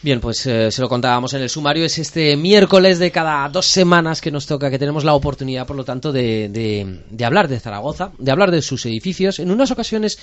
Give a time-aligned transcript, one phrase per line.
[0.00, 3.66] Bien, pues eh, se lo contábamos en el sumario, es este miércoles de cada dos
[3.66, 6.48] semanas que nos toca, que tenemos la oportunidad, por lo tanto, de,
[7.10, 9.40] de, hablar de Zaragoza, de hablar de sus edificios.
[9.40, 10.16] En unas ocasiones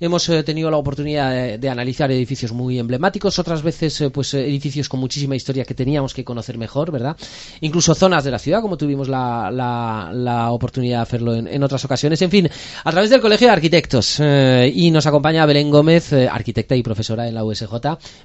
[0.00, 4.90] hemos eh, tenido la oportunidad de, analizar edificios muy emblemáticos, otras veces, eh, pues, edificios
[4.90, 7.16] con muchísima historia que teníamos que conocer mejor, ¿verdad?
[7.62, 12.20] Incluso zonas de la ciudad, como tuvimos la, la, oportunidad de hacerlo en, otras ocasiones.
[12.20, 12.50] En fin,
[12.84, 14.20] a través del Colegio de Arquitectos.
[14.20, 17.72] y nos acompaña Belén Gómez, arquitecta y profesora en la USJ.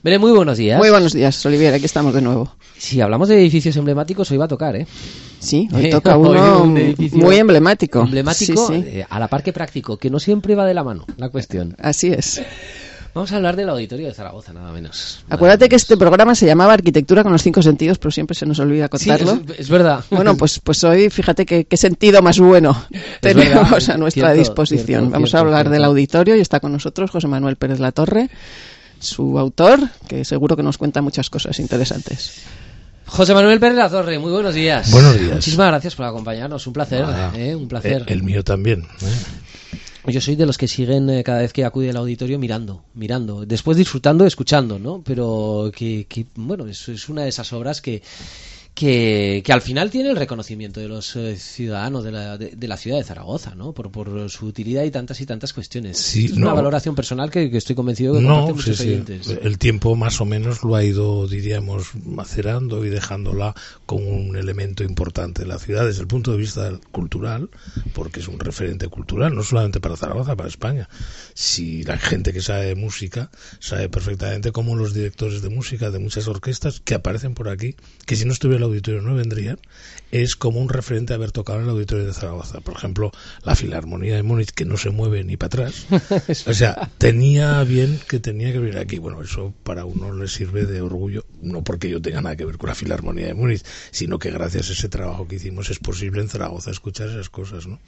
[0.04, 2.52] Belén, muy buenos días buenos días, Olivier, aquí estamos de nuevo.
[2.76, 4.88] Si hablamos de edificios emblemáticos, hoy va a tocar, ¿eh?
[5.38, 8.02] Sí, hoy toca uno muy emblemático.
[8.02, 11.30] Emblemático, eh, a la par que práctico, que no siempre va de la mano la
[11.30, 11.76] cuestión.
[11.78, 12.42] Así es.
[13.14, 15.24] Vamos a hablar del auditorio de Zaragoza, nada menos.
[15.30, 18.58] Acuérdate que este programa se llamaba Arquitectura con los cinco sentidos, pero siempre se nos
[18.58, 19.40] olvida contarlo.
[19.56, 20.04] es, verdad.
[20.10, 22.76] Bueno, pues, pues hoy fíjate qué, sentido más bueno
[23.22, 25.12] tenemos a nuestra disposición.
[25.12, 28.32] Vamos a hablar del auditorio y está con nosotros José Manuel Pérez La Torre
[29.00, 32.44] su autor, que seguro que nos cuenta muchas cosas interesantes.
[33.06, 34.92] José Manuel Pérez La Torre, muy buenos días.
[34.92, 35.36] Buenos días.
[35.36, 37.56] Muchísimas gracias por acompañarnos, un placer, ¿eh?
[37.56, 38.04] un placer.
[38.08, 38.82] El, mío también.
[38.82, 40.12] ¿eh?
[40.12, 43.46] Yo soy de los que siguen eh, cada vez que acude al auditorio mirando, mirando,
[43.46, 45.02] después disfrutando, escuchando, ¿no?
[45.06, 48.02] Pero que, bueno, es una de esas obras que
[48.78, 52.98] que, al final tiene el reconocimiento de los eh, ciudadanos de la, de, la, ciudad
[52.98, 53.74] de Zaragoza, ¿no?
[53.74, 56.16] Por, por su utilidad y tantas y tantas cuestiones.
[56.16, 60.64] es una valoración personal que, estoy convencido que no, muchos El tiempo más o menos
[60.64, 63.56] lo ha ido, diríamos, macerando y dejándola
[63.88, 67.50] como un elemento importante de la ciudad desde el punto de vista cultural,
[67.96, 70.88] porque es un referente cultural, no solamente para Zaragoza, para España.
[71.34, 75.98] Si la gente que sabe de música sabe perfectamente cómo los directores de música de
[75.98, 79.60] muchas orquestas que aparecen por aquí, que si no estuviera auditorio no vendrían,
[80.12, 82.62] es como un referente haber tocado en el auditorio de Zaragoza.
[82.62, 83.12] Por ejemplo,
[83.44, 85.86] la Filarmonía de Múnich, que no se mueve ni para atrás.
[86.48, 89.00] o sea, tenía bien que tenía que venir aquí.
[89.00, 92.58] Bueno, eso para uno le sirve de orgullo, no porque yo tenga nada que ver
[92.58, 96.22] con la Filarmonía de Múnich, sino que gracias a ese trabajo que hicimos es posible
[96.22, 97.80] en Zaragoza escuchar esas cosas, ¿no?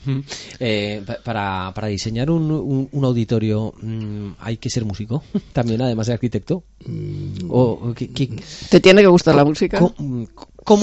[0.60, 5.24] Eh, para, para diseñar un, un, auditorio mm, hay que ser músico,
[5.54, 6.64] también además de arquitecto.
[6.86, 7.48] Mm.
[7.50, 7.94] o,
[8.70, 9.80] ¿Te tiene que gustar la música?
[9.80, 10.28] ¿Cómo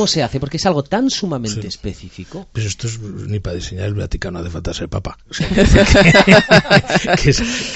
[0.07, 0.41] se hace?
[0.41, 2.49] Porque es algo tan sumamente específico.
[2.53, 5.17] Pues esto es ni para diseñar el Vaticano hace falta ser papa.
[7.23, 7.31] que,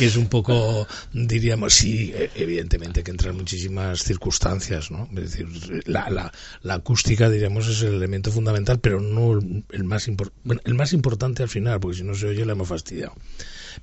[0.04, 5.08] es, un poco, diríamos, sí, evidentemente que entran muchísimas circunstancias, ¿no?
[5.16, 5.46] Es decir,
[5.86, 6.32] la,
[6.68, 9.38] acústica, diríamos, es el elemento fundamental, pero no
[9.70, 10.60] el, más importante.
[10.64, 13.14] el más importante al final, porque si no se oye le hemos fastidiado.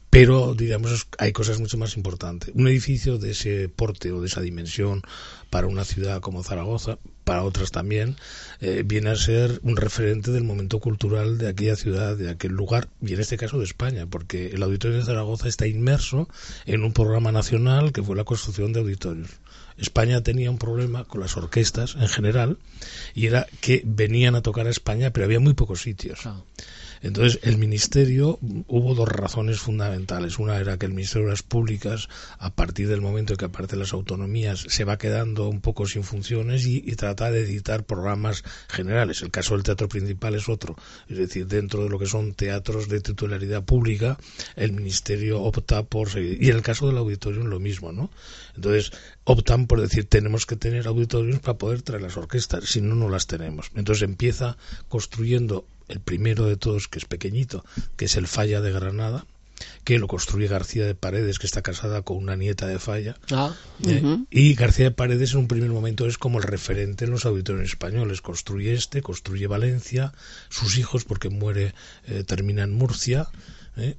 [0.10, 2.52] Pero, diríamos, hay cosas mucho más importantes.
[2.54, 5.02] Un edificio de ese porte o de esa dimensión
[5.50, 8.16] para una ciudad como Zaragoza, para otras también,
[8.62, 12.88] eh, viene a ser un referente del momento cultural de aquella ciudad, de aquel lugar,
[13.02, 16.30] y en este caso de España, porque el Auditorio de Zaragoza está inmerso
[16.66, 19.30] en un programa nacional que fue la construcción de auditorios.
[19.78, 22.58] España tenía un problema con las orquestas en general,
[23.14, 26.22] y era que venían a tocar a España, pero había muy pocos sitios.
[27.02, 30.40] Entonces, el Ministerio, hubo dos razones fundamentales.
[30.40, 32.10] Una era que el Ministerio de las Públicas,
[32.40, 36.04] a partir del momento en que aparecen las autonomías, se va quedando un poco sin
[36.04, 39.22] funciones y, trata de editar programas generales.
[39.22, 40.76] El caso del teatro principal es otro.
[41.08, 44.18] Es decir, dentro de lo que son teatros de titularidad pública,
[44.56, 46.42] el Ministerio opta por seguir.
[46.42, 48.10] Y en el caso del auditorio, lo mismo, ¿no?
[48.56, 48.92] Entonces,
[49.24, 53.10] optan por decir, tenemos que tener auditorios para poder traer las orquestas, si no, no
[53.10, 53.72] las tenemos.
[53.76, 57.64] Entonces empieza construyendo el primero de todos, que es pequeñito,
[57.96, 59.26] que es el Falla de Granada,
[59.84, 63.18] que lo construye García de Paredes, que está casada con una nieta de Falla.
[63.32, 63.56] Ah.
[63.86, 67.26] Eh, y García de Paredes en un primer momento es como el referente en los
[67.26, 68.22] auditorios españoles.
[68.22, 70.14] Construye este, construye Valencia,
[70.50, 71.74] sus hijos, porque muere,
[72.06, 73.28] eh, termina en Murcia.
[73.78, 73.96] ¿Eh?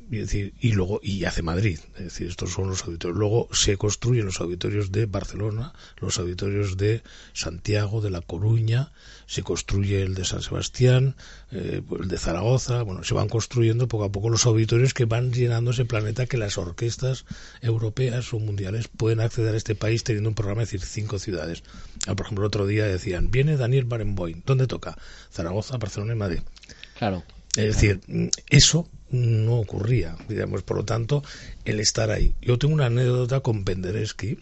[0.61, 4.41] y, luego y hace Madrid es decir estos son los auditorios luego se construyen los
[4.41, 7.03] auditorios de Barcelona los auditorios de
[7.33, 8.93] Santiago de La Coruña
[9.27, 11.15] se construye el de San Sebastián
[11.53, 15.33] eh, el de Zaragoza bueno se van construyendo poco a poco los auditorios que van
[15.33, 17.25] llenando ese planeta que las orquestas
[17.63, 21.63] europeas o mundiales pueden acceder a este país teniendo un programa es decir cinco ciudades
[22.07, 24.99] ah, por ejemplo el otro día decían viene Daniel Barenboim ¿dónde toca?
[25.33, 26.41] Zaragoza Barcelona y Madrid
[26.99, 27.23] claro
[27.59, 28.01] es decir,
[28.49, 31.25] eso no ocurría, digamos, por lo tanto,
[31.65, 32.37] el estar ahí.
[32.41, 34.39] Yo tengo una anécdota con Penderecki,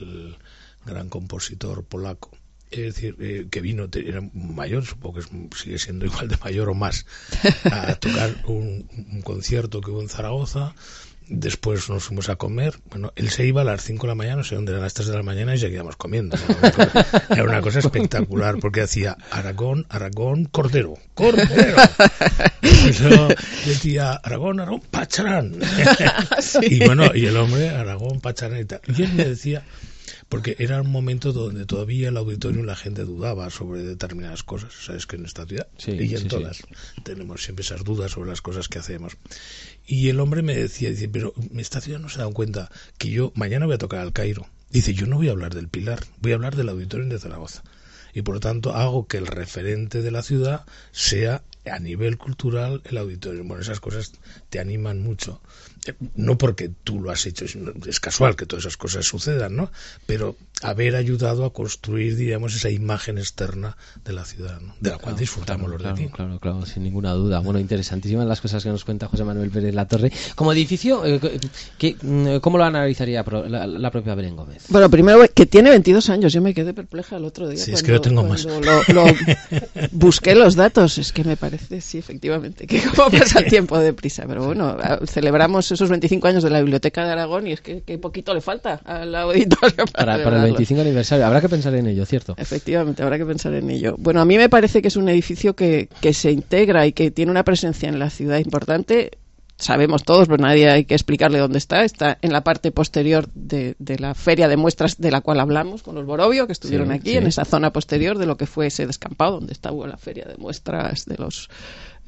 [0.00, 0.36] el
[0.84, 2.30] gran compositor polaco.
[2.70, 6.74] Es decir, eh, que vino, era mayor, supongo que sigue siendo igual de mayor o
[6.74, 7.06] más,
[7.64, 10.74] a tocar un, un concierto que hubo en Zaragoza
[11.30, 12.74] Después nos fuimos a comer.
[12.90, 14.94] Bueno, él se iba a las 5 de la mañana, no sé dónde eran las
[14.94, 16.36] 3 de la mañana y seguíamos comiendo.
[17.30, 21.76] Era una cosa espectacular porque hacía Aragón, Aragón, Cordero, Cordero.
[22.62, 23.28] Yo
[23.66, 25.56] decía Aragón, Aragón, Pacharán.
[26.62, 28.80] Y bueno, y el hombre, Aragón, Pacharán y tal.
[28.86, 29.62] Y él me decía,
[30.28, 34.72] porque era un momento donde todavía el auditorio la gente dudaba sobre determinadas cosas.
[34.72, 36.62] Sabes que en esta ciudad y en todas
[37.02, 39.16] tenemos siempre esas dudas sobre las cosas que hacemos.
[39.86, 43.32] Y el hombre me decía, dice, pero esta ciudad no se da cuenta que yo
[43.34, 44.46] mañana voy a tocar al Cairo.
[44.70, 47.62] Dice, yo no voy a hablar del Pilar, voy a hablar del auditorio de Zaragoza.
[48.12, 52.82] Y por lo tanto hago que el referente de la ciudad sea a nivel cultural
[52.84, 53.44] el auditorio.
[53.44, 54.12] Bueno, esas cosas
[54.50, 55.40] te animan mucho.
[55.86, 59.70] Eh, no porque tú lo has hecho, es, casual que todas esas cosas sucedan, ¿no?
[60.06, 64.74] Pero haber ayudado a construir, digamos, esa imagen externa de la ciudad, ¿no?
[64.80, 66.08] de la cual disfrutamos los de aquí.
[66.08, 67.40] Claro, claro, sin ninguna duda.
[67.40, 70.12] Bueno, interesantísimas las cosas que nos cuenta José Manuel Pérez La Torre.
[70.34, 71.20] Como edificio, eh,
[72.02, 74.64] mm, ¿cómo lo analizaría la, propia Belén Gómez?
[74.68, 76.32] Bueno, primero que tiene 22 años.
[76.32, 77.62] Yo me quedé perpleja el otro día.
[77.62, 78.46] Sí, es que yo tengo más.
[79.92, 80.98] busqué los datos.
[80.98, 84.24] Es que me parece, sí, efectivamente, que cómo pasa el tiempo deprisa.
[84.26, 84.76] Pero bueno,
[85.06, 88.80] celebramos esos 25 años de la Biblioteca de Aragón y es que, poquito le falta
[88.84, 91.26] al auditorio para, para, el 25 aniversario.
[91.26, 92.34] Habrá que pensar en ello, ¿cierto?
[92.36, 93.96] Efectivamente, habrá que pensar en ello.
[93.98, 97.10] Bueno, a mí me parece que es un edificio que, que se integra y que
[97.10, 99.10] tiene una presencia en la ciudad importante
[99.58, 101.84] sabemos todos, pero nadie hay que explicarle dónde está.
[101.84, 105.82] Está en la parte posterior de, de, la feria de muestras de la cual hablamos
[105.82, 108.86] con los Borovio, que estuvieron aquí, en esa zona posterior de lo que fue ese
[108.86, 111.50] descampado, donde estaba la feria de muestras de los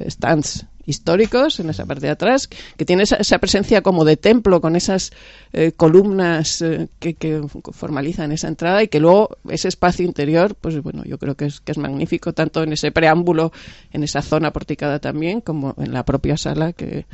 [0.08, 4.76] stands históricos en esa parte de atrás, que tiene esa, presencia como de templo con
[4.76, 5.12] esas
[5.52, 7.42] eh, columnas eh, que,
[7.72, 11.60] formalizan esa entrada y que luego ese espacio interior, pues bueno, yo creo que es,
[11.60, 13.52] que es magnífico, tanto en ese preámbulo,
[13.92, 17.06] en esa zona porticada también, como en la propia sala que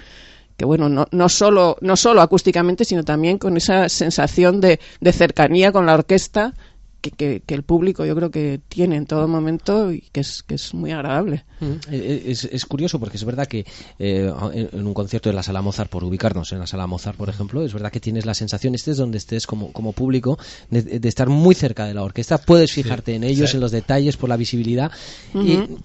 [0.56, 5.12] que bueno, no, no, solo, no solo acústicamente, sino también con esa sensación de, de
[5.12, 6.54] cercanía con la orquesta
[7.00, 10.74] que, el público yo creo que tiene en todo momento y que es, que es
[10.74, 11.44] muy agradable.
[11.60, 13.64] Mm, eh, eh, es, es, curioso porque es verdad que
[13.98, 17.28] eh, en un concierto de la Sala Mozart, por ubicarnos en la Sala Mozart, por
[17.28, 20.38] ejemplo, es verdad que tienes la sensación, estés donde estés como, como público,
[20.70, 22.38] de, estar muy cerca de la orquesta.
[22.38, 24.90] Puedes fijarte en ellos, en los detalles, por la visibilidad.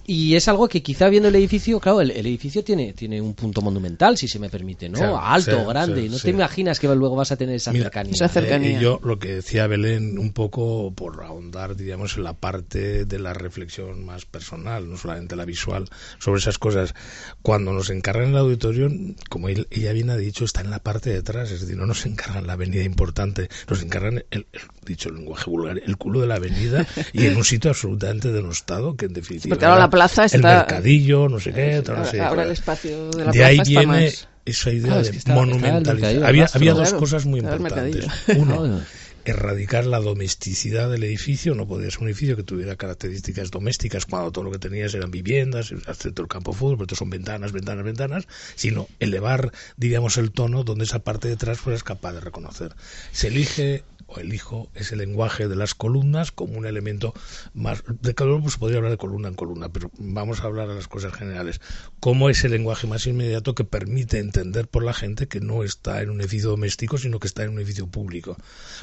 [0.07, 3.61] y, es algo que quizá viendo el edificio, claro, el, edificio tiene, tiene un punto
[3.61, 5.17] monumental, si se me permite, ¿no?
[5.17, 6.09] Alto, grande.
[6.09, 8.13] no te imaginas que luego vas a tener esa cercanía.
[8.13, 8.79] Esa cercanía.
[8.79, 13.33] yo lo que decía Belén, un poco por ahondar, digamos, en la parte de la
[13.33, 16.93] reflexión más personal, no solamente la visual, sobre esas cosas.
[17.41, 18.89] Cuando nos encargan el auditorio,
[19.29, 22.05] como ella bien ha dicho, está en la parte de atrás, es decir, no nos
[22.05, 24.47] encargan la avenida importante, nos encargan, el,
[24.85, 28.95] dicho el lenguaje vulgar, el culo de la avenida y en un sitio absolutamente denostado,
[28.95, 29.53] que en definitiva...
[29.53, 30.37] Porque ahora la plaza está...
[30.37, 34.11] El mercadillo, no sé qué, no sé Ahora el espacio de la de ahí viene
[34.45, 36.23] esa idea de monumentalizar.
[36.23, 38.07] Había, había dos cosas muy importantes.
[38.35, 38.81] Uno,
[39.25, 44.31] erradicar la domesticidad del edificio, no podía ser un edificio que tuviera características domésticas cuando
[44.31, 47.85] todo lo que tenías eran viviendas, excepto el campo de fútbol, pero son ventanas, ventanas,
[47.85, 52.75] ventanas, sino elevar, diríamos, el tono donde esa parte de atrás fueras capaz de reconocer.
[53.11, 57.13] Se elige o elijo ese lenguaje de las columnas como un elemento
[57.53, 60.75] más de uno pues podría hablar de columna en columna pero vamos a hablar de
[60.75, 61.61] las cosas generales
[61.99, 66.09] como ese lenguaje más inmediato que permite entender por la gente que no está en
[66.09, 68.37] un edificio doméstico sino que está en un edificio público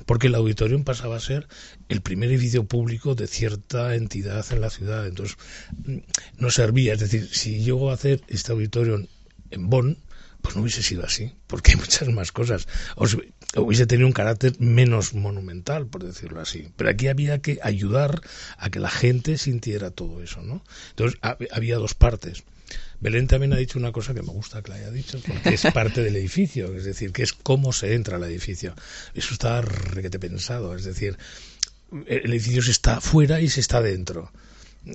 [0.06, 1.48] porque el auditorium pasaba a ser
[1.88, 5.36] el primer edificio público de cierta entidad en la ciudad entonces
[5.84, 5.98] mm,
[6.38, 9.06] no servía es decir si llego a hacer este auditorio
[9.50, 9.98] en Bonn
[10.42, 12.68] pues no hubiese sido así, porque hay muchas más cosas.
[12.96, 13.06] O
[13.56, 16.68] hubiese tenido un carácter menos monumental, por decirlo así.
[16.76, 18.20] Pero aquí había que ayudar
[18.56, 20.62] a que la gente sintiera todo eso, ¿no?
[20.90, 21.18] Entonces
[21.50, 22.44] había dos partes.
[23.00, 25.62] Belén también ha dicho una cosa que me gusta que la haya dicho, porque es
[25.72, 28.74] parte del edificio, es decir, que es cómo se entra al edificio.
[29.14, 31.16] Eso está requete pensado, es decir,
[32.06, 34.32] el edificio se está fuera y se está dentro.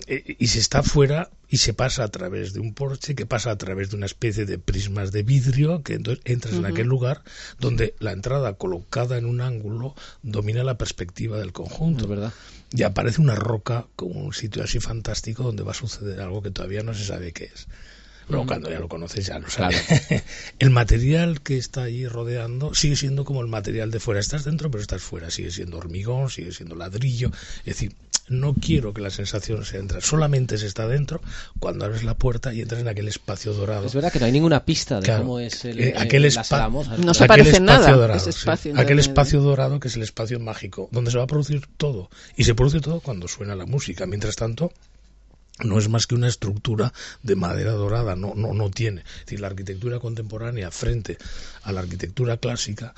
[0.07, 3.51] Eh, y se está fuera y se pasa a través de un porche que pasa
[3.51, 7.21] a través de una especie de prismas de vidrio que entonces entras en aquel lugar
[7.59, 12.07] donde la entrada colocada en un ángulo domina la perspectiva del conjunto.
[12.07, 12.33] Verdad.
[12.71, 16.51] Y aparece una roca como un sitio así fantástico donde va a suceder algo que
[16.51, 17.67] todavía no se sabe qué es
[18.27, 19.83] pero cuando ya lo conoces ya lo sabes.
[20.59, 24.19] el material que está allí rodeando sigue siendo como el material de fuera.
[24.19, 25.29] Estás dentro, pero estás fuera.
[25.29, 27.31] Sigue siendo hormigón, sigue siendo ladrillo.
[27.59, 27.93] Es decir,
[28.29, 31.21] no quiero que la sensación se entre, solamente se está dentro
[31.59, 33.85] cuando abres la puerta y entras en aquel espacio dorado.
[33.85, 36.29] Es verdad que no hay ninguna pista de cómo es el, eh, aquel
[36.99, 37.91] No se parece nada.
[37.91, 38.29] Dorado,
[38.77, 42.09] aquel espacio dorado que es el espacio mágico, donde se va a producir todo.
[42.37, 44.05] Y se produce todo cuando suena la música.
[44.05, 44.71] Mientras tanto,
[45.59, 49.01] no es más que una estructura de madera dorada, no, no, no tiene.
[49.01, 51.17] Es decir, la arquitectura contemporánea frente
[51.63, 52.93] a la arquitectura clásica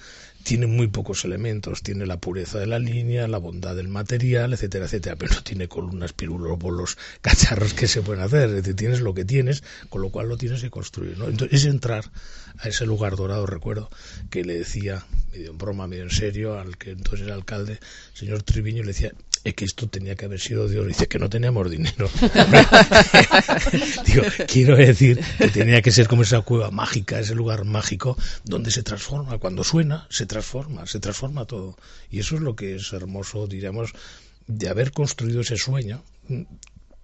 [0.46, 4.86] tiene muy pocos elementos, tiene la pureza de la línea, la bondad del material, etcétera,
[4.86, 9.16] etcétera, pero no tiene columnas, pirulópolos, cacharros que se pueden hacer, es decir, tienes lo
[9.16, 11.28] que tienes, con lo cual lo tienes que construir, ¿no?
[11.28, 12.12] Entonces, es entrar
[12.60, 13.90] a ese lugar dorado, recuerdo,
[14.30, 17.80] que le decía, medio en broma, medio en serio, al que entonces era alcalde,
[18.14, 19.14] señor Triviño, le decía,
[19.46, 20.88] es que esto tenía que haber sido de oro.
[20.88, 22.10] Dice que no teníamos dinero.
[24.08, 28.72] Digo, quiero decir que tenía que ser como esa cueva mágica, ese lugar mágico donde
[28.72, 29.38] se transforma.
[29.38, 31.78] Cuando suena, se transforma, se transforma todo.
[32.10, 33.92] Y eso es lo que es hermoso, diríamos,
[34.48, 36.04] de haber construido ese sueño.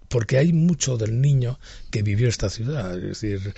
[0.08, 1.60] Porque hay mucho del niño
[1.92, 2.96] que vivió esta ciudad.
[2.96, 3.54] Es decir,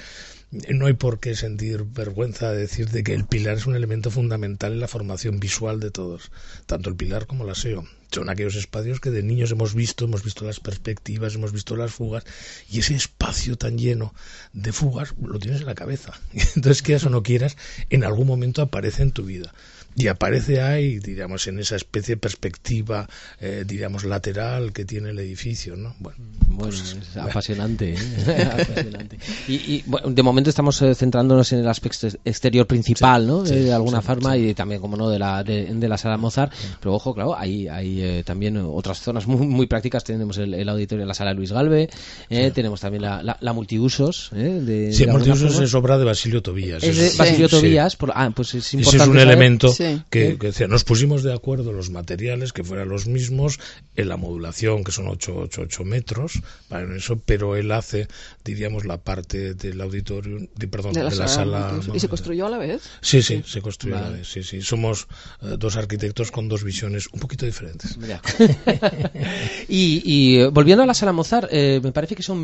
[0.68, 4.10] no hay por qué sentir vergüenza de decir de que el pilar es un elemento
[4.10, 6.30] fundamental en la formación visual de todos,
[6.66, 7.84] tanto el pilar como el aseo.
[8.14, 11.92] Son aquellos espacios que de niños hemos visto, hemos visto las perspectivas, hemos visto las
[11.92, 12.22] fugas,
[12.70, 13.23] y ese espacio
[13.56, 14.14] tan lleno
[14.52, 16.12] de fugas lo tienes en la cabeza.
[16.56, 17.56] Entonces, quieras o no quieras,
[17.90, 19.52] en algún momento aparece en tu vida
[19.96, 23.08] y aparece ahí, digamos, en esa especie de perspectiva,
[23.40, 25.94] eh, digamos, lateral que tiene el edificio, ¿no?
[26.00, 28.48] Bueno, bueno es apasionante, ¿eh?
[28.52, 29.18] apasionante.
[29.46, 33.42] Y, bueno, de momento estamos eh, centrándonos en el aspecto exterior principal, ¿no?
[33.42, 37.14] de alguna forma y también, como no, de la, de, la sala Mozart, pero ojo,
[37.14, 41.34] claro, hay, hay también otras zonas muy, muy prácticas, tenemos el, auditorio de la sala
[41.34, 41.88] Luis Galve,
[42.28, 46.82] tenemos también la, la, multiusos, de, Sí, multiusos es obra de Basilio Tobías.
[46.82, 48.96] Es de Basilio Tobías, ah, pues es importante.
[48.96, 49.74] Ese es un elemento
[50.10, 50.38] que,
[50.68, 53.58] nos pusimos de acuerdo los materiales, que fueran los mismos,
[53.96, 58.08] en la modulación, que son 8, 8, 8 metros, para eso, pero él hace,
[58.44, 61.80] diríamos, la parte del auditorio, perdón, de la, sala.
[61.92, 62.82] ¿Y se construyó a la vez?
[63.00, 64.60] Sí, sí, se construyó a la vez, sí, sí.
[64.60, 65.06] Somos
[65.42, 67.96] eh, dos arquitectos con dos visiones un poquito diferentes.
[69.68, 72.38] y, volviendo a la sala Mozart, eh, me parece que son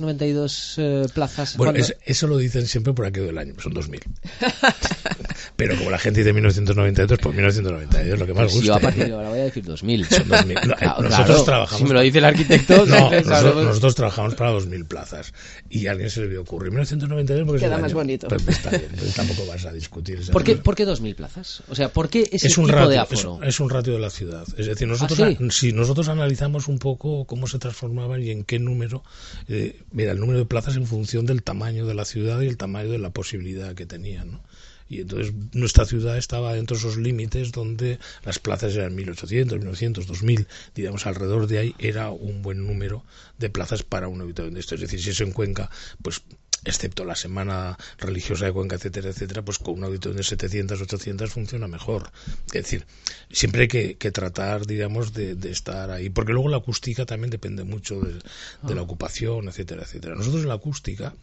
[0.00, 1.56] 1992 eh, plazas.
[1.56, 4.00] Bueno, eso lo dicen siempre por aquello del año, son 2000.
[5.58, 8.64] pero como la gente dice 1992, 1992 por 1992, lo que más gusta.
[8.64, 10.06] Yo a partir de ahora voy a decir 2000.
[10.06, 10.54] Son 2000.
[11.02, 11.78] nosotros trabajamos.
[11.80, 12.86] Si me lo dice el arquitecto.
[12.86, 13.10] No,
[13.64, 15.34] nosotros, trabajamos para 2000 plazas.
[15.68, 18.28] Y a alguien se le vio ocurrir 1992 porque Queda más bonito.
[18.28, 20.20] Pues está bien, tampoco vas a discutir.
[20.30, 21.64] ¿Por qué, ¿Por qué 2000 plazas?
[21.68, 23.40] O sea, ¿por qué ese es un tipo ratio, de aforo?
[23.42, 24.44] Es, un ratio de la ciudad.
[24.56, 28.60] Es decir, nosotros, ¿Ah, si nosotros analizamos un poco cómo se transformaban y en qué
[28.60, 29.02] número,
[29.48, 32.56] eh, mira, el número de plazas en función del tamaño de la ciudad y el
[32.56, 34.40] tamaño de la posibilidad que tenían, ¿no?
[34.88, 40.06] Y entonces nuestra ciudad estaba dentro de esos límites donde las plazas eran 1800, 1900,
[40.06, 43.04] 2000, digamos alrededor de ahí era un buen número
[43.38, 44.74] de plazas para un habitante de esto.
[44.74, 45.70] Es decir, si eso en Cuenca,
[46.02, 46.22] pues
[46.64, 51.30] excepto la semana religiosa de Cuenca, etcétera, etcétera, pues con un auditorio de 700, 800
[51.30, 52.10] funciona mejor.
[52.46, 52.86] Es decir,
[53.30, 58.00] siempre hay que, tratar, digamos, de, estar ahí, porque luego la acústica también depende mucho
[58.00, 58.18] de,
[58.62, 60.14] de la ocupación, etcétera, etcétera.
[60.14, 61.14] Nosotros en la acústica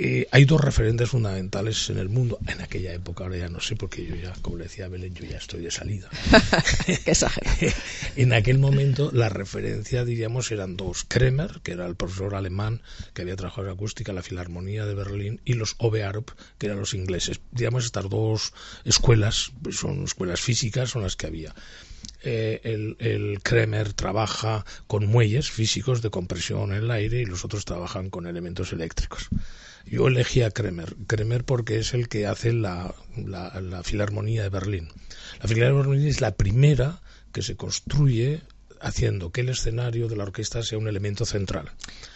[0.00, 3.74] eh, hay dos referentes fundamentales en el mundo, en aquella época, ahora ya no sé,
[3.74, 6.08] porque yo ya, como le decía Belén, yo ya estoy de salida.
[6.86, 7.16] Qué
[8.16, 11.04] en aquel momento la referencia, diríamos, eran dos.
[11.08, 12.80] Kremer, que era el profesor alemán
[13.12, 16.78] que había trabajado en acústica en la Filarmonía de Berlín, y los Obearup, que eran
[16.78, 17.40] los ingleses.
[17.50, 18.52] Digamos, estas dos
[18.84, 21.54] escuelas, son escuelas físicas, son las que había.
[22.22, 27.44] Eh, el, el, Kremer trabaja con muelles físicos de compresión en el aire y los
[27.44, 29.28] otros trabajan con elementos eléctricos.
[29.90, 34.88] Yo elegí a Kremer, Kremer porque es el que hace la, la, Filarmonía de Berlín.
[35.40, 37.00] La Filarmonía es la primera
[37.32, 38.42] que se construye
[38.80, 41.70] haciendo que el escenario de la orquesta sea un elemento central.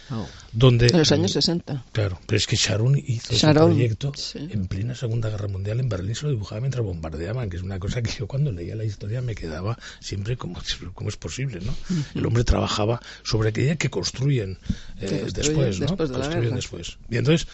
[0.09, 0.27] Oh.
[0.51, 1.85] Donde, en los años 60.
[1.91, 6.15] Claro, pero es que Sharon hizo ese proyecto en plena Segunda Guerra Mundial en Berlín,
[6.15, 9.21] se lo dibujaba mientras bombardeaban, que es una cosa que yo cuando leía la historia
[9.21, 10.59] me quedaba siempre como,
[10.93, 11.73] como es posible, ¿no?
[12.13, 14.57] El hombre trabajaba sobre aquella que construyen,
[14.99, 15.97] eh, después, ¿no?
[15.97, 16.97] construyen después.
[17.09, 17.47] Y entonces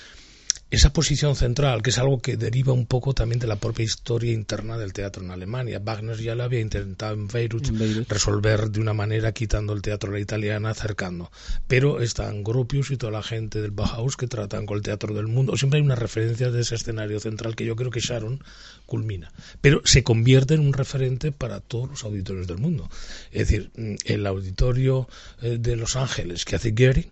[0.72, 4.34] esa posición central, que es algo que deriva un poco también de la propia historia
[4.34, 5.82] interna del teatro en Alemania.
[5.84, 7.68] Wagner ya lo había intentado en Beirut,
[8.08, 11.32] resolver de una manera quitando el teatro a la italiana, acercando.
[11.68, 15.28] Pero están Gropius y toda la gente del Bauhaus que tratan con el teatro del
[15.28, 15.58] mundo.
[15.58, 18.44] Siempre hay una referencia de ese escenario central que yo creo que Sharon
[18.86, 19.32] culmina.
[19.62, 22.90] Pero se convierte en un referente para todos los auditorios del mundo.
[23.32, 23.72] Es decir,
[24.06, 25.08] el auditorio
[25.42, 27.12] eh, de Los Ángeles que hace Gehry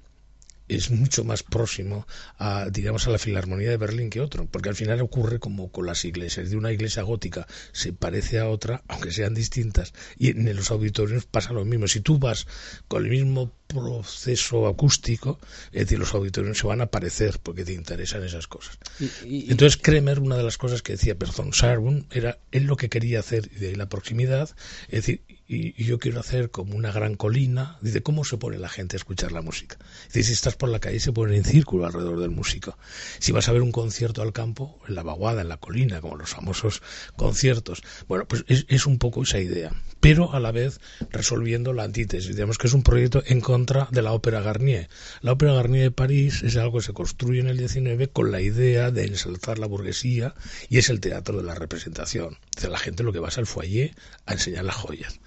[0.68, 2.08] es mucho más próximo
[2.38, 5.86] a, digamos, a la Filarmonía de Berlín que otro, porque al final ocurre como con
[5.86, 6.50] las iglesias.
[6.50, 11.26] De una iglesia gótica se parece a otra, aunque sean distintas, y en los auditorios
[11.26, 11.88] pasa lo mismo.
[11.88, 12.48] Si tú vas
[12.88, 15.40] con el mismo proceso acústico,
[15.72, 18.78] es decir, los auditorios se van a parecer porque te interesan esas cosas.
[19.24, 23.20] Entonces, Kremer, una de las cosas que decía Person Sarbun, era él lo que quería
[23.20, 24.50] hacer, y de ahí la proximidad,
[24.88, 27.78] es decir, y, yo quiero hacer como una gran colina.
[27.82, 29.78] Dice, ¿cómo se pone la gente a escuchar la música?
[30.14, 32.78] Dice, si estás por la calle se pone en círculo alrededor del músico.
[33.20, 36.18] Si vas a ver un concierto al campo, en la vaguada, en la colina, como
[36.18, 36.82] los famosos
[37.16, 37.82] conciertos.
[38.08, 40.80] Bueno, pues es, un poco esa idea, pero a la vez
[41.12, 42.36] resolviendo la antítesis.
[42.36, 44.88] Digamos que es un proyecto en contra de la ópera Garnier.
[45.22, 48.40] La ópera Garnier de París es algo que se construye en el 19 con la
[48.40, 50.36] idea de ensalzar la burguesía
[50.70, 52.38] y es el teatro de la representación.
[52.56, 53.96] Dice, la gente lo que va es al foyer
[54.28, 55.20] a enseñar las joyas.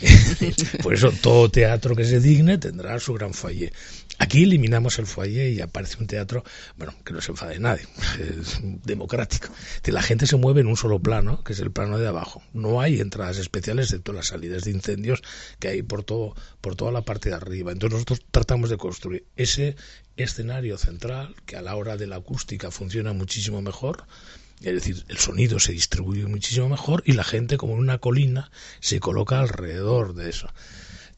[0.82, 3.72] Por eso todo teatro que se digne tendrá su gran foyer.
[4.18, 6.44] Aquí eliminamos el foyer y aparece un teatro,
[6.76, 7.86] bueno, que no se enfade nadie,
[8.20, 9.48] es democrático.
[9.86, 12.42] La gente se mueve en un solo plano, que es el plano de abajo.
[12.52, 15.22] No hay entradas especiales excepto las salidas de incendios
[15.58, 17.72] que hay por todo, por toda la parte de arriba.
[17.72, 19.76] Entonces nosotros tratamos de construir ese
[20.16, 24.06] escenario central que a la hora de la acústica funciona muchísimo mejor
[24.60, 28.50] es decir, el sonido se distribuye muchísimo mejor y la gente, como en una colina,
[28.80, 30.48] se coloca alrededor de eso.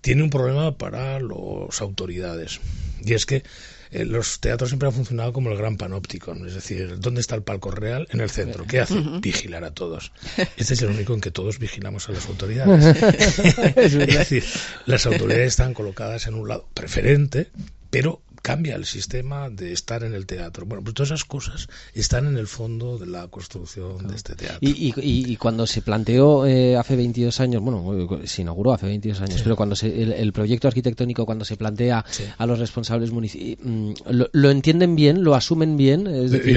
[0.01, 2.61] Tiene un problema para las autoridades.
[3.05, 3.45] Y es que
[3.91, 6.35] eh, los teatros siempre han funcionado como el gran panóptico.
[6.47, 8.07] Es decir, ¿dónde está el palco real?
[8.11, 8.67] En el centro.
[8.67, 9.01] ¿Qué hace?
[9.21, 10.13] Vigilar a todos.
[10.57, 12.85] Este es el único en que todos vigilamos a las autoridades.
[13.77, 14.45] es decir,
[14.87, 17.49] las autoridades están colocadas en un lado preferente,
[17.91, 20.67] pero cambia el sistema de estar en el teatro.
[20.67, 24.59] Bueno, pues todas esas cosas están en el fondo de la construcción de este teatro.
[24.61, 29.43] Y, y, cuando se planteó eh, hace 22 años, bueno, se inauguró hace 22 años,
[29.43, 32.05] pero cuando se, el, proyecto arquitectónico, cuando se plantea
[32.39, 33.93] a los responsables municipales, mm,
[34.31, 36.07] lo, entienden bien, lo asumen bien?
[36.07, 36.57] Es decir,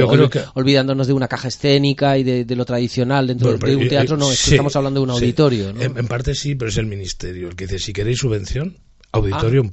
[0.53, 4.43] olvidándonos de una caja escénica y de, lo tradicional dentro de un teatro, no, es
[4.43, 5.69] que estamos hablando de un auditorio.
[5.69, 8.77] En, en, parte sí, pero es el ministerio el que dice, si queréis subvención,
[9.11, 9.63] auditorio ah.
[9.63, 9.69] en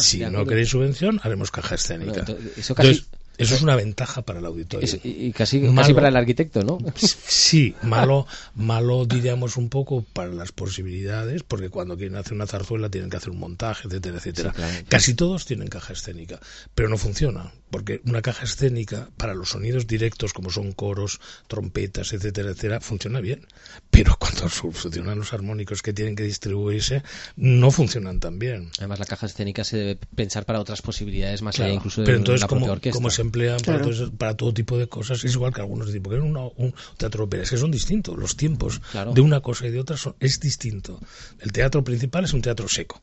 [0.00, 2.24] si no queréis subvención, haremos caja escénica.
[2.56, 2.74] eso
[3.40, 4.86] eso es una ventaja para el auditorio.
[5.02, 6.76] y casi, casi, para el arquitecto, ¿no?
[6.96, 12.90] Sí, malo, malo diríamos un poco para las posibilidades, porque cuando quieren hacer una zarzuela
[12.90, 14.54] tienen que hacer un montaje, etcétera, etcétera.
[14.88, 16.38] Casi todos tienen caja escénica,
[16.74, 22.12] pero no funciona, porque una caja escénica para los sonidos directos, como son coros, trompetas,
[22.12, 23.46] etcétera, etcétera, funciona bien.
[23.90, 27.02] Pero cuando funcionan los armónicos que tienen que distribuirse,
[27.36, 28.70] no funcionan tan bien.
[28.78, 32.40] Además, la caja escénica se debe pensar para otras posibilidades más allá incluso de entonces,
[32.42, 33.60] la propia orquesta emplean
[34.18, 35.24] para, todo, tipo de cosas.
[35.24, 38.16] Es igual que algunos dicen, porque un, un teatro ópera, es que son distintos.
[38.16, 38.80] Los tiempos
[39.14, 41.00] de una cosa y de otra son, es distinto.
[41.40, 43.00] El teatro principal es un teatro seco.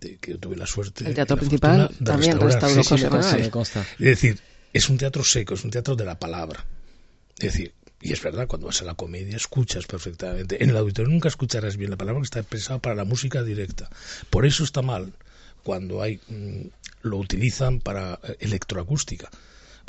[0.00, 1.06] Que yo tuve la suerte.
[1.06, 2.82] El teatro principal también restauró
[3.98, 4.40] Es decir,
[4.72, 6.64] es un teatro seco, es un teatro de la palabra.
[7.38, 10.62] Es decir, y es verdad, cuando vas a la comedia escuchas perfectamente.
[10.62, 13.90] En el auditorio nunca escucharás bien la palabra que está pensada para la música directa.
[14.30, 15.12] Por eso está mal
[15.62, 16.68] cuando hay mm,
[17.02, 19.30] lo utilizan para eh, electroacústica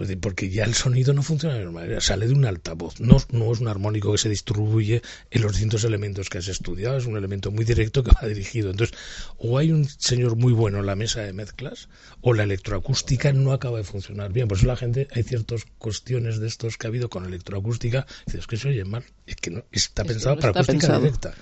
[0.02, 3.18] pues porque ya el sonido no funciona de la manera, sale de un altavoz, no,
[3.32, 7.06] no es un armónico que se distribuye en los distintos elementos que has estudiado, es
[7.06, 8.72] un elemento muy directo que va dirigido.
[8.72, 8.98] Entonces,
[9.38, 11.88] o hay un señor muy bueno en la mesa de mezclas,
[12.22, 14.48] o la electroacústica no acaba de funcionar bien.
[14.48, 18.48] Por eso la gente, hay ciertas cuestiones de estos que ha habido con electroacústica, dices
[18.48, 21.36] que se oye mal, es que no, está pensado para acústica directa.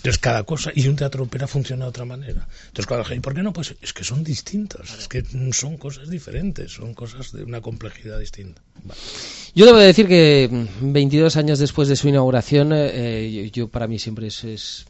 [0.00, 2.48] Entonces cada cosa, y un teatro ópera funciona de otra manera.
[2.68, 3.52] Entonces cuando ¿y por qué no?
[3.52, 8.18] Pues es que son distintos, es que son cosas diferentes, son cosas de una complejidad
[8.18, 8.62] distinta.
[9.54, 10.48] Yo debo decir que
[10.80, 14.86] 22 años después de su inauguración, eh, yo, para mí siempre es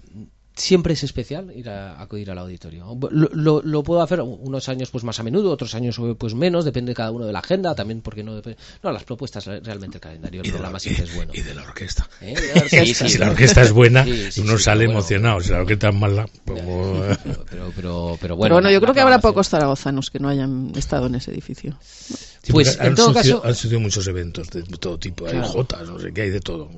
[0.61, 2.97] siempre es especial ir a acudir al auditorio.
[3.11, 6.95] Lo, lo, puedo hacer unos años pues más a menudo, otros años pues menos, depende
[6.95, 8.59] cada uno de la agenda, también porque no depende...
[8.83, 11.33] No, las propuestas realmente el calendario, el programa siempre es bueno.
[11.35, 12.09] Y de la orquesta.
[12.21, 12.37] ¿Eh?
[12.95, 14.05] si la orquesta es buena,
[14.39, 16.29] uno sale emocionado, si la orquesta es mala...
[16.45, 18.57] Pues, pero, pero, pero, bueno.
[18.57, 21.77] bueno, yo creo que habrá pocos zaragozanos que no hayan estado en ese edificio
[22.49, 26.13] pues en todo caso han sucedido muchos eventos de todo tipo hay jotas no sé
[26.13, 26.71] qué hay de todo.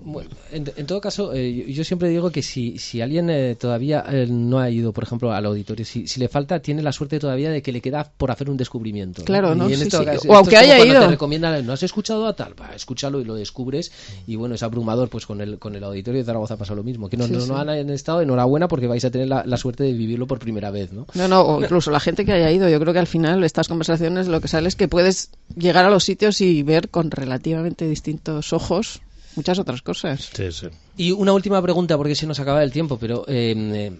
[0.51, 4.59] En, todo caso eh, yo siempre digo que si, si alguien eh, todavía eh, no
[4.59, 7.63] ha ido por ejemplo al auditorio si, si le falta tiene la suerte todavía de
[7.63, 11.01] que le queda por hacer un descubrimiento claro no, o aunque haya ido.
[11.01, 13.93] te recomienda no has escuchado a tal va escúchalo y lo descubres
[14.27, 17.09] y bueno es abrumador pues con el con el auditorio de Zaragoza pasa lo mismo
[17.09, 20.27] que no, no, han estado enhorabuena porque vais a tener la, la, suerte de vivirlo
[20.27, 22.93] por primera vez no no no o incluso la gente que haya ido yo creo
[22.93, 26.41] que al final estas conversaciones lo que sale es que puedes llegar a los sitios
[26.41, 29.01] y ver con relativamente distintos ojos
[29.37, 30.31] muchas otras cosas.
[30.97, 33.93] Y una última pregunta, porque se nos acaba el tiempo, pero eh,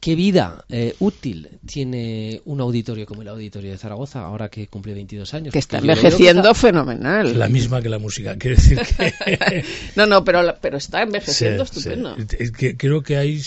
[0.00, 4.94] ¿Qué vida eh, útil tiene un auditorio como el Auditorio de Zaragoza ahora que cumple
[4.94, 5.52] 22 años?
[5.52, 7.36] Que está envejeciendo fenomenal.
[7.36, 8.36] La misma que la música.
[8.36, 9.64] Quiero decir que...
[9.96, 12.16] no, no, pero, pero está envejeciendo estupendo.
[12.56, 13.40] Que, creo que ahí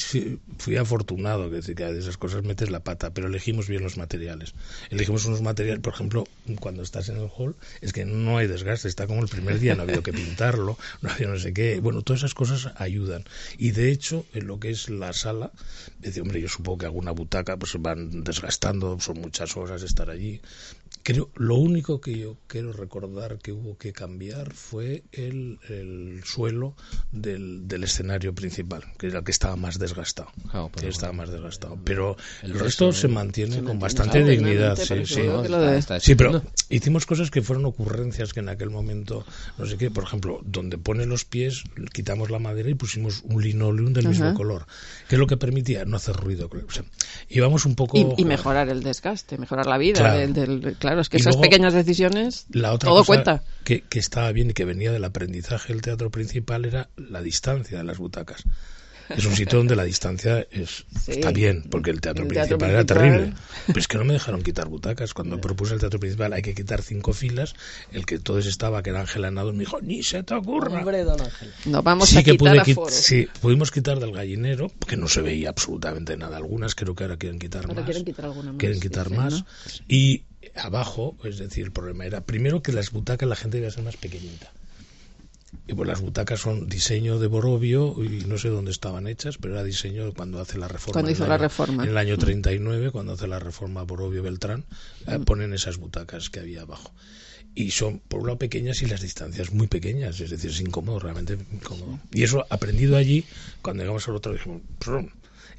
[0.57, 3.95] fui afortunado, que, decir, que de esas cosas metes la pata, pero elegimos bien los
[3.95, 4.53] materiales.
[4.89, 6.25] Elegimos unos materiales, por ejemplo,
[6.59, 9.75] cuando estás en el hall, es que no hay desgaste, está como el primer día,
[9.75, 11.79] no ha habido que pintarlo, no ha habido no sé qué.
[11.79, 13.23] Bueno, todas esas cosas ayudan.
[13.57, 15.51] Y de hecho, en lo que es la sala,
[15.99, 20.41] decía, hombre, yo supongo que alguna butaca pues van desgastando, son muchas horas estar allí.
[21.03, 26.75] Creo, lo único que yo quiero recordar que hubo que cambiar fue el, el suelo
[27.11, 30.29] del, del, escenario principal, que era el que estaba más desgastado.
[30.79, 31.79] que estaba más desgastado.
[31.83, 34.75] Pero el, resto, se mantiene con bastante dignidad.
[34.75, 35.21] Sí, sí.
[35.99, 39.25] sí, pero hicimos cosas que fueron ocurrencias que en aquel momento,
[39.57, 43.41] no sé qué, por ejemplo, donde pone los pies, quitamos la madera y pusimos un
[43.41, 44.67] linoleum del mismo color,
[45.07, 46.49] que es lo que permitía no hacer ruido.
[46.51, 46.83] O sea,
[47.29, 48.15] íbamos un poco...
[48.17, 52.47] Y, mejorar el desgaste, mejorar la vida del, del Claro, es que esas pequeñas decisiones,
[52.49, 53.43] la otra todo cuenta.
[53.63, 57.77] Que, que estaba bien y que venía del aprendizaje del teatro principal era la distancia
[57.77, 58.43] de las butacas
[59.17, 63.33] es un sitio donde la distancia es, está bien, porque el teatro, principal, era terrible.
[63.67, 65.13] Pero es que no me dejaron quitar butacas.
[65.13, 67.53] Cuando propuse el teatro principal hay que quitar cinco filas,
[67.91, 70.79] el que todos estaba, que era Ángel Anado, me dijo, ni se te ocurra.
[70.79, 71.51] Hombre, don Ángel.
[71.65, 76.37] No vamos a quitar Sí, pudimos quitar del gallinero, que no se veía absolutamente nada.
[76.37, 77.85] Algunas creo que ahora quieren quitar más.
[77.85, 78.59] quieren quitar alguna más.
[78.59, 79.43] Quieren quitar más.
[79.87, 80.23] Y
[80.55, 83.83] abajo, es decir, el problema era primero que las butacas la gente iba a ser
[83.83, 84.51] más pequeñita.
[85.67, 89.53] Y pues las butacas son diseño de Borovio y no sé dónde estaban hechas, pero
[89.53, 90.93] era diseño cuando hace la reforma.
[90.93, 91.83] Cuando hizo la reforma.
[91.83, 94.63] En el año 39, cuando hace la reforma Borovio Beltrán,
[95.07, 96.93] eh, ponen esas butacas que había abajo.
[97.53, 100.99] Y son, por un lado, pequeñas y las distancias muy pequeñas, es decir, es incómodo,
[100.99, 101.99] realmente incómodo.
[102.13, 103.25] Y eso, aprendido allí,
[103.61, 104.61] cuando llegamos al otro, dijimos,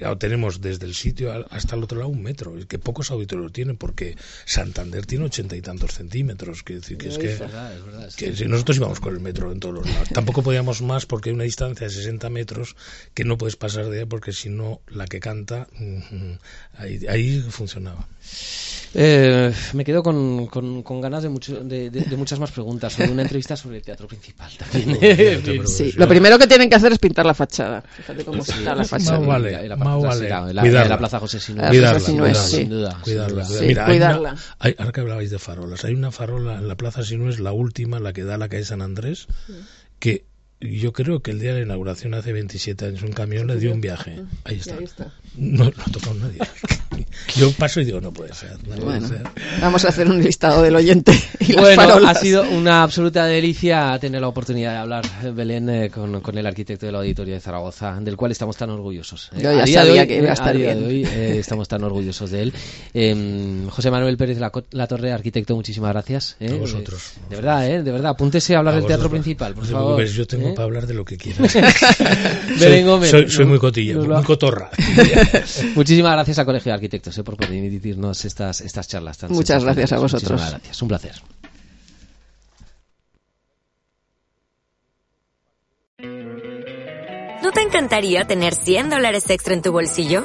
[0.02, 3.76] Claro, tenemos desde el sitio hasta el otro lado un metro, que pocos auditorios tienen,
[3.76, 6.64] porque Santander tiene ochenta y tantos centímetros.
[6.64, 7.38] Que, es, que,
[8.16, 10.08] que si nosotros íbamos con el metro en todos los lados.
[10.08, 12.74] Tampoco podíamos más porque hay una distancia de 60 metros
[13.14, 15.68] que no puedes pasar de ahí porque si no, la que canta,
[16.76, 18.08] ahí, ahí funcionaba.
[18.94, 23.56] Eh, me quedo con, con, ganas de, mucho, de, muchas más preguntas sobre una entrevista
[23.56, 24.98] sobre el teatro principal también.
[25.66, 27.80] sí, lo primero que tienen que hacer es pintar la fachada.
[27.80, 29.18] Fíjate cómo está la fachada.
[29.18, 30.28] Más vale, la, vale.
[30.28, 31.68] La, la, la, Plaza José Sinúa.
[31.68, 32.98] Cuidarla, cuidarla, sin duda.
[33.02, 33.46] Cuidarla.
[33.60, 34.36] Mira, cuidarla.
[34.58, 37.98] Hay ahora que hablabais de farolas, hay una farola en la Plaza Sinúa, la última,
[37.98, 39.26] la que da a la calle San Andrés,
[39.98, 40.24] que
[40.60, 43.72] yo creo que el día de la inauguración hace 27 años un camión le dio
[43.72, 44.22] un viaje.
[44.44, 44.76] Ahí está.
[45.34, 46.38] No, no ha tocado nadie.
[47.36, 48.56] Yo paso y digo, no puede ser.
[48.82, 49.08] bueno,
[49.60, 51.12] Vamos a hacer un listado del oyente.
[51.40, 56.20] Y bueno, ha sido una absoluta delicia tener la oportunidad de hablar, Belén, eh, con,
[56.20, 59.30] con, el arquitecto del Auditorio de Zaragoza, del cual estamos tan orgullosos.
[59.34, 59.42] Eh.
[59.42, 60.80] Yo ya sabía que iba a estar bien.
[60.80, 62.52] De hoy, eh, estamos tan orgullosos de él.
[62.94, 66.36] Em, José Manuel Pérez La, Torre, arquitecto, muchísimas gracias.
[66.40, 67.14] A vosotros.
[67.28, 67.82] de verdad, ¿eh?
[67.82, 70.04] De verdad, apúntese a hablar del teatro principal, por favor.
[70.04, 71.52] yo tengo para hablar de lo que quieras.
[73.10, 74.70] soy, soy, muy cotilla, muy cotorra.
[75.74, 79.18] muchísimas gracias al Colegio de Arquitectos por permitirnos estas, estas charlas.
[79.18, 80.30] Tan Muchas gracias a vosotros.
[80.30, 81.22] Muchísimas gracias, un placer.
[87.42, 90.24] ¿No te encantaría tener 100 dólares extra en tu bolsillo?